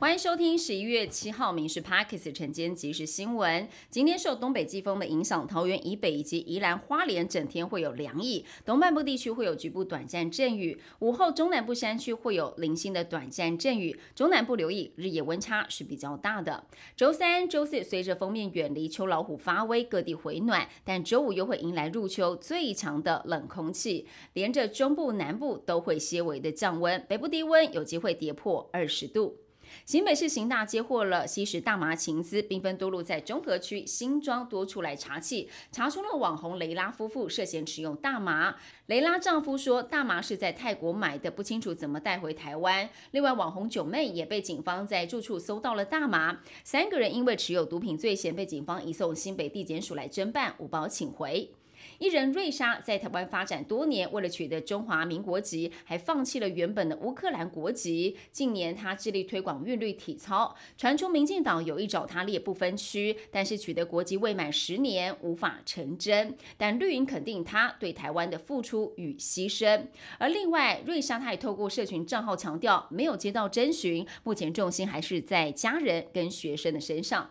[0.00, 3.68] 欢迎收听十一月七号《民事 Parkes》晨间即时新闻。
[3.90, 13.98] 今天受东北季风的影响，桃园以北以及宜兰花莲整天会有凉意，东半部地区会有局部短暂阵雨，午后中南部山区会有零星的短暂阵雨。
[14.14, 16.62] 中南部留意日夜温差是比较大的。
[16.96, 29.38] 周三、周四随着封面远离，秋老虎发威，各地回暖，但周五又会迎来入秋最强的冷空气，连着中部、南部都会些微的降温，北部低温有机会跌破二十度。
[29.84, 38.56] 新北市刑大接获了吸食大麻情资，兵分多路在中和区新庄多处来查气，查出了网红雷拉夫妇涉嫌持用大麻。
[38.86, 42.88] 雷拉丈夫说，大麻是在泰国买的，不清楚怎么带回台湾。
[43.10, 46.40] 另外，网红九妹也被警方在住处搜到了大麻。
[46.64, 51.50] 三个人因为持有毒品罪嫌，被警方移送新北地检署来侦办，五包请回。
[51.98, 58.16] 艺人瑞莎在台湾发展多年，为了取得中华民国籍，还放弃了原本的乌克兰国籍。
[58.30, 66.36] 近年，她致力推广韵律体操，传出民进党有意找她列不分区，但是取得国籍未满十年无法成真。
[66.56, 69.86] 但绿营肯定她对台湾的付出与牺牲。
[70.18, 77.30] 而另外，瑞莎她也透过社群账号强调，没有接到征询，目前重心还是在家人跟学生的身上。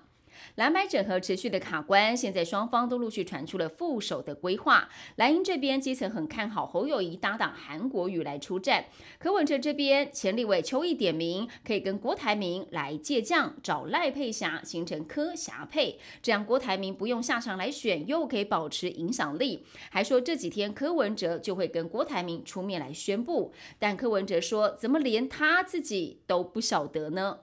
[0.56, 4.90] 蓝白整合持续的卡关，现在双方都陆续传出了副手的规划。
[5.16, 8.86] 蓝营这边基层很看好侯友谊搭档韩国瑜来出战，
[9.20, 19.66] 柯文哲这边前立委邱毅点名，可以跟郭台铭来借将，找赖佩霞形成柯霞配，这样郭台铭不用下场来选，又可以保持影响力。
[19.90, 27.40] 还说这几天柯文哲就会跟郭台铭出面来宣布，但柯文哲说，怎么连他自己都不晓得呢？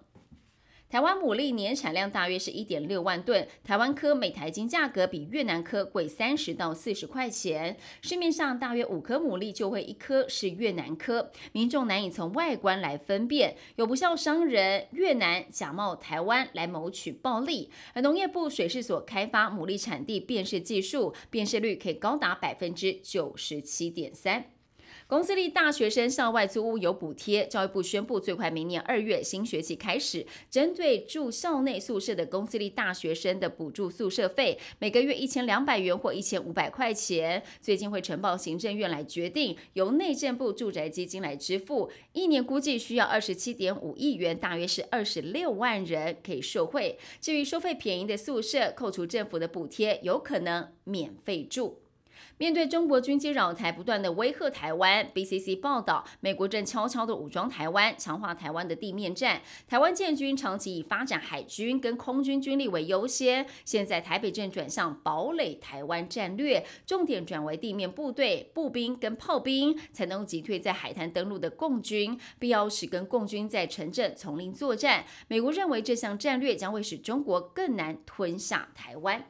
[0.95, 7.77] 台湾牡蛎年产量大约是一点六万吨，台湾科每台斤价格比越南科贵三十到四十块钱。
[8.01, 17.73] 市面上大约五颗牡蛎就会一颗是越南科，民众难以从外观来分辨，有不孝商人越南假冒台湾来谋取暴利。
[17.93, 24.45] 而农业部水事所开发牡蛎产地辨识技术，辨识率可以高达百分之九十七点三。
[25.07, 37.43] 公私立大学生校外租屋有补贴，教育部宣布，最快明年二月新学期开始，针对住校内宿舍的公私立大学生的补助宿舍费，每个月一千两百元或一千五百块钱。
[37.61, 46.99] 最近会呈报行政院来决定，由内政部住宅基金来支付，一年估计需要二十七点五亿元，大约是二十六万人可以受惠。
[47.21, 51.84] 至于收费便宜的宿舍，扣除政府的补贴，有可能免费住。
[52.39, 59.43] 面对中国军机扰台，不断的威吓台湾，BCC 报道，美国正悄悄的武装台湾，强化台湾的地面战。
[59.69, 75.05] 台湾建军长期以发展海军跟空军军力为优先，现在台北正转向堡垒台湾战略，重点转为地面部队、步兵跟炮兵，才能击退在海滩登陆的共军，必要时跟共军在城镇丛林作战。
[75.29, 79.27] 美国认为这项战略将会使中国更难吞下台湾。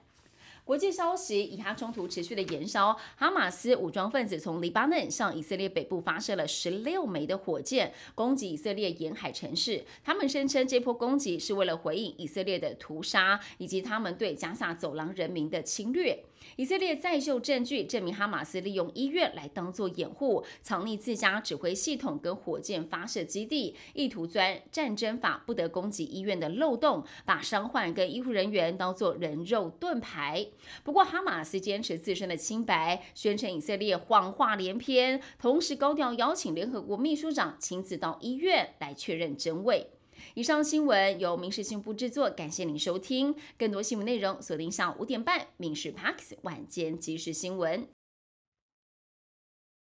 [0.65, 9.85] 国际消息，以哈冲突持续的延烧，哈马斯武装分子从黎巴嫩向以色列北部发射了十六枚的火箭，攻击以色列沿海城市。
[10.03, 16.25] 他们声称这波攻击是为了回应以色列的屠杀，以及他们对加萨走廊人民的侵略。
[16.57, 30.47] 以色列再秀证据，证明哈马斯利用医院来当做掩护，藏匿自家指挥系统跟火箭发射基地，意图钻战争法不得攻击医院的漏洞，把伤患跟医护人员当做人肉盾牌。
[30.83, 39.91] 不过，哈马斯坚持自身的清白，宣称以色列谎话连篇，同时高调邀请联合国秘书长亲自到医院来确认真伪。
[40.35, 43.35] 以上新闻由民事新闻部制作，感谢您收听。
[43.59, 47.83] 更多新闻内容锁定下午五点半《民事 Parks 晚间即时新闻》。